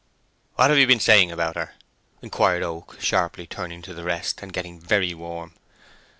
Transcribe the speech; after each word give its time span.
"What 0.55 0.71
have 0.71 0.79
you 0.79 0.87
been 0.87 0.99
saying 0.99 1.31
about 1.31 1.53
her?" 1.53 1.75
inquired 2.23 2.63
Oak, 2.63 2.97
sharply 2.99 3.45
turning 3.45 3.83
to 3.83 3.93
the 3.93 4.03
rest, 4.03 4.41
and 4.41 4.51
getting 4.51 4.79
very 4.79 5.13
warm. 5.13 5.53